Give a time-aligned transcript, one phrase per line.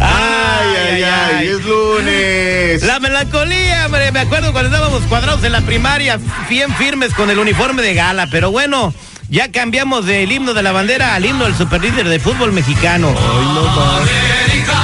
[0.00, 2.82] Ay, ay, ay, es lunes.
[2.82, 7.38] La melancolía, hombre, me acuerdo cuando estábamos cuadrados en la primaria, bien firmes con el
[7.38, 8.92] uniforme de gala, pero bueno,
[9.28, 13.14] ya cambiamos del himno de la bandera al himno del superlíder de fútbol mexicano.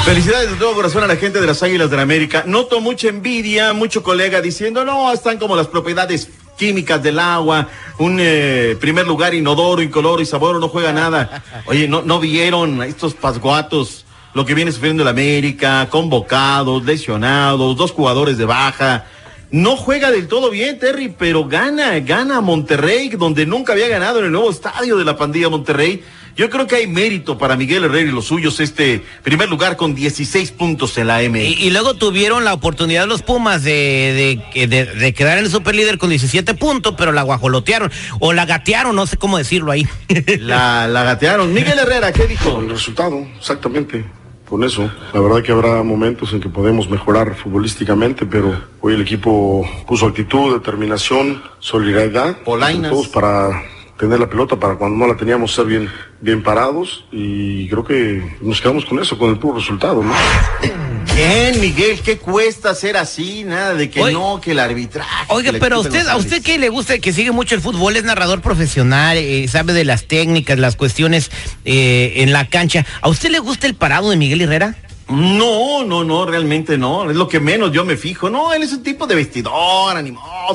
[0.04, 2.44] Felicidades de todo corazón a la gente de las Águilas de la América.
[2.46, 8.18] Noto mucha envidia, mucho colega diciendo, no, están como las propiedades químicas del agua, un
[8.20, 11.42] eh, primer lugar inodoro, incoloro y sabor, no juega nada.
[11.66, 14.04] Oye, no, no vieron a estos pasguatos
[14.34, 19.06] lo que viene sufriendo el América, convocados, lesionados, dos jugadores de baja.
[19.52, 24.26] No juega del todo bien, Terry, pero gana, gana Monterrey, donde nunca había ganado en
[24.26, 26.04] el nuevo estadio de la pandilla Monterrey.
[26.36, 29.96] Yo creo que hay mérito para Miguel Herrera y los suyos este primer lugar con
[29.96, 31.36] 16 puntos en la MX.
[31.42, 35.50] Y, y luego tuvieron la oportunidad los Pumas de, de, de, de quedar en el
[35.50, 37.90] superlíder con 17 puntos, pero la guajolotearon
[38.20, 39.86] o la gatearon, no sé cómo decirlo ahí.
[40.38, 41.52] La, la gatearon.
[41.52, 42.60] Miguel Herrera, ¿qué dijo?
[42.60, 44.04] El resultado, exactamente.
[44.50, 49.02] Con eso, la verdad que habrá momentos en que podemos mejorar futbolísticamente, pero hoy el
[49.02, 52.90] equipo puso actitud, determinación, solidaridad, Polainas.
[52.90, 53.62] todos para
[54.00, 55.90] tener la pelota, para cuando no la teníamos ser bien,
[56.22, 60.14] bien parados y creo que nos quedamos con eso, con el puro resultado, ¿no?
[61.14, 63.44] Bien, Miguel, ¿qué cuesta ser así?
[63.44, 64.14] Nada de que Oye.
[64.14, 65.26] no, que el arbitraje.
[65.28, 68.04] Oiga, pero a usted, a usted que le gusta, que sigue mucho el fútbol, es
[68.04, 71.30] narrador profesional, eh, sabe de las técnicas, las cuestiones
[71.66, 72.86] eh, en la cancha.
[73.02, 74.76] ¿A usted le gusta el parado de Miguel Herrera?
[75.10, 77.10] No, no, no, realmente no.
[77.10, 78.30] Es lo que menos yo me fijo.
[78.30, 79.96] No, él es un tipo de vestidor,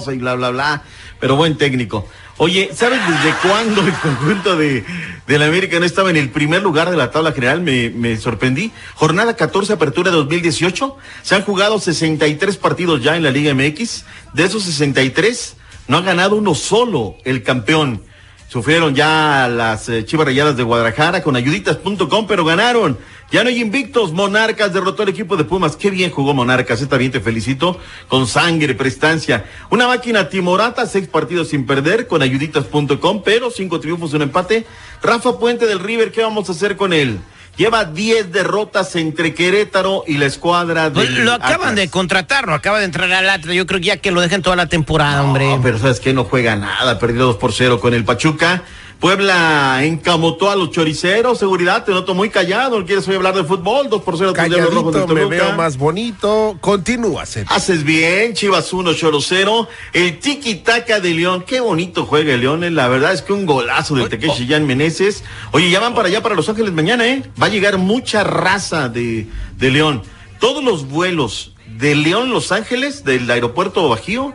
[0.07, 0.83] y bla, bla, bla.
[1.19, 2.07] Pero buen técnico.
[2.37, 4.83] Oye, ¿sabes desde cuándo el conjunto de,
[5.25, 7.61] de la América no estaba en el primer lugar de la tabla general?
[7.61, 8.71] Me, me sorprendí.
[8.95, 10.97] Jornada 14, apertura de 2018.
[11.21, 14.03] Se han jugado 63 partidos ya en la Liga MX.
[14.33, 15.55] De esos 63,
[15.87, 18.03] no ha ganado uno solo el campeón.
[18.47, 22.97] Sufrieron ya las eh, Chivas Rayadas de Guadalajara con ayuditas.com, pero ganaron.
[23.31, 24.13] Ya no hay invictos.
[24.13, 25.75] Monarcas derrotó al equipo de Pumas.
[25.75, 26.81] Qué bien jugó Monarcas.
[26.81, 27.79] Está bien, te felicito.
[28.07, 29.45] Con sangre, prestancia.
[29.71, 34.65] Una máquina timorata, seis partidos sin perder con ayuditas.com, pero cinco triunfos, un empate.
[35.01, 37.19] Rafa Puente del River, ¿qué vamos a hacer con él?
[37.57, 41.09] Lleva 10 derrotas entre Querétaro y la escuadra de.
[41.09, 43.55] Lo acaban de contratar, lo acaba de entrar al Atlas.
[43.55, 45.47] Yo creo que ya que lo dejen toda la temporada, hombre.
[45.47, 48.63] No, pero sabes que no juega nada, perdió 2 por 0 con el Pachuca.
[48.99, 53.43] Puebla encamotó a los choriceros, seguridad, te noto muy callado, no quieres hoy hablar de
[53.43, 56.57] fútbol, 2 por 0 con Diablos Rojos de Calladito, me veo más bonito.
[56.61, 57.53] Continúa, Zeta.
[57.53, 59.67] Haces bien, Chivas 1, Choro 0.
[59.93, 63.45] El tiki-taka de León, qué bonito juega el León, eh, la verdad es que un
[63.45, 65.23] golazo del Tequechi Jan Meneses.
[65.51, 67.23] Oye, ya van para allá, para Los Ángeles mañana, ¿eh?
[67.41, 69.27] Va a llegar mucha raza de,
[69.57, 70.01] de León.
[70.39, 74.33] Todos los vuelos de León, Los Ángeles, del aeropuerto Bajío,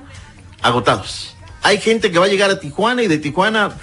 [0.63, 1.35] agotados.
[1.63, 3.77] Hay gente que va a llegar a Tijuana y de Tijuana,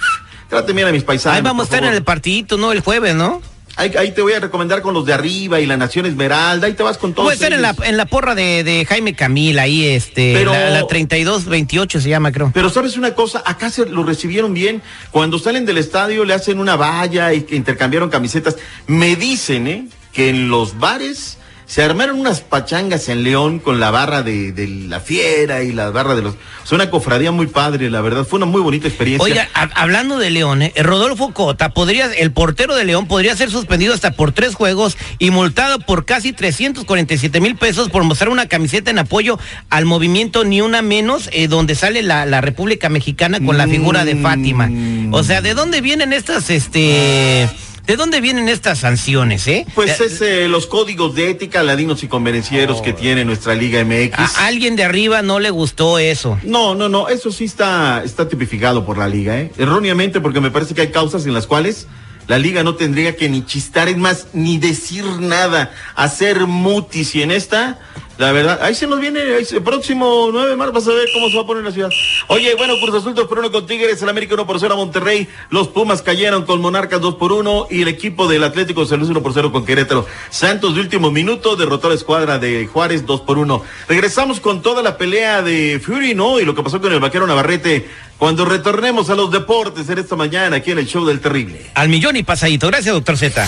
[0.49, 1.37] trate bien a mis paisanos.
[1.37, 2.71] Ahí vamos a estar en el partidito, ¿no?
[2.71, 3.41] El jueves, ¿no?
[3.79, 6.73] Ahí, ahí te voy a recomendar con los de arriba y la Nación Esmeralda, ahí
[6.73, 7.25] te vas con todos.
[7.27, 7.85] Voy a estar en la, ellos.
[7.85, 12.31] en la porra de, de Jaime Camil, ahí, este, Pero- la, la 3228 se llama,
[12.31, 12.49] creo.
[12.55, 14.81] Pero sabes una cosa, acá se lo recibieron bien.
[15.11, 18.55] Cuando salen del estadio le hacen una valla y que intercambiaron camisetas.
[18.87, 19.87] Me dicen, ¿eh?
[20.11, 24.67] Que en los bares se armaron unas pachangas en León con la barra de, de
[24.67, 26.35] la fiera y la barra de los...
[26.63, 29.23] Es una cofradía muy padre, la verdad, fue una muy bonita experiencia.
[29.25, 33.51] Oiga, a- hablando de León, eh, Rodolfo Cota, podría, el portero de León podría ser
[33.51, 38.47] suspendido hasta por tres juegos y multado por casi 347 mil pesos por mostrar una
[38.47, 39.37] camiseta en apoyo
[39.69, 44.05] al movimiento Ni Una Menos, eh, donde sale la, la República Mexicana con la figura
[44.05, 44.69] de Fátima.
[45.11, 47.49] O sea, ¿de dónde vienen estas, este...
[47.87, 49.65] ¿De dónde vienen estas sanciones, eh?
[49.73, 54.37] Pues es eh, los códigos de ética ladinos y convenencieros que tiene nuestra Liga MX.
[54.37, 56.37] a alguien de arriba no le gustó eso.
[56.43, 59.53] No, no, no, eso sí está, está tipificado por la liga, ¿eh?
[59.57, 61.87] Erróneamente, porque me parece que hay causas en las cuales
[62.27, 67.15] la liga no tendría que ni chistar, es más, ni decir nada, hacer mutis.
[67.15, 67.79] Y en esta,
[68.17, 71.29] la verdad, ahí se nos viene el próximo 9 de marzo, vas a ver cómo
[71.29, 71.89] se va a poner la ciudad.
[72.27, 74.77] Oye, bueno, Cruz Azul 2 por 1 con Tigres, el América 1 por 0 a
[74.77, 78.87] Monterrey, los Pumas cayeron con Monarcas 2 por 1 y el equipo del Atlético de
[78.87, 80.07] San Luis 1 por 0 con Querétaro.
[80.29, 83.63] Santos de último minuto derrotó a la escuadra de Juárez 2 por 1.
[83.87, 86.39] Regresamos con toda la pelea de Fury, ¿no?
[86.39, 87.87] Y lo que pasó con el vaquero Navarrete
[88.17, 91.67] cuando retornemos a los deportes en esta mañana aquí en el show del terrible.
[91.75, 92.67] Al millón y pasadito.
[92.67, 93.47] Gracias, doctor Z.